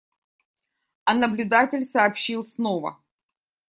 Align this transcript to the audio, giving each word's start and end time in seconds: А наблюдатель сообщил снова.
А 1.05 1.13
наблюдатель 1.13 1.83
сообщил 1.83 2.43
снова. 2.43 2.99